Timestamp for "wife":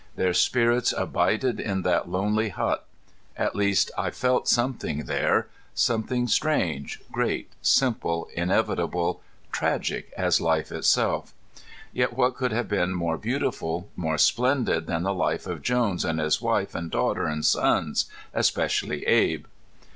16.41-16.73